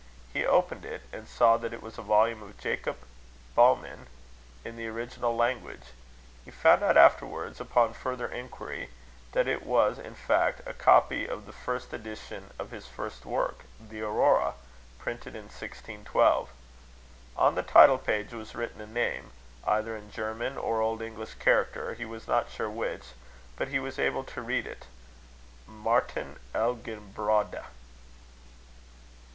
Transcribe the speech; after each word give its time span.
He 0.33 0.43
opened 0.47 0.83
it, 0.83 1.03
and 1.13 1.27
saw 1.27 1.57
that 1.57 1.73
it 1.73 1.81
was 1.83 1.99
a 1.99 2.01
volume 2.01 2.41
of 2.41 2.57
Jacob 2.59 2.97
Boehmen, 3.53 4.07
in 4.65 4.75
the 4.75 4.87
original 4.87 5.35
language. 5.35 5.93
He 6.43 6.49
found 6.49 6.81
out 6.81 6.97
afterwards, 6.97 7.61
upon 7.61 7.93
further 7.93 8.25
inquiry, 8.27 8.89
that 9.33 9.47
it 9.47 9.61
was 9.63 9.99
in 9.99 10.15
fact 10.15 10.63
a 10.67 10.73
copy 10.73 11.27
of 11.27 11.45
the 11.45 11.51
first 11.53 11.93
edition 11.93 12.49
of 12.57 12.71
his 12.71 12.87
first 12.87 13.27
work, 13.27 13.65
The 13.79 14.01
Aurora, 14.01 14.55
printed 14.97 15.35
in 15.35 15.43
1612. 15.43 16.49
On 17.37 17.53
the 17.53 17.61
title 17.61 17.99
page 17.99 18.33
was 18.33 18.55
written 18.55 18.81
a 18.81 18.87
name, 18.87 19.29
either 19.67 19.95
in 19.95 20.09
German 20.11 20.57
or 20.57 20.81
old 20.81 21.03
English 21.03 21.35
character, 21.35 21.93
he 21.93 22.05
was 22.05 22.27
not 22.27 22.49
sure 22.49 22.71
which; 22.71 23.09
but 23.55 23.67
he 23.67 23.77
was 23.77 23.99
able 23.99 24.23
to 24.23 24.41
read 24.41 24.65
it 24.65 24.87
Martin 25.67 26.39
Elginbrodde. 26.55 27.63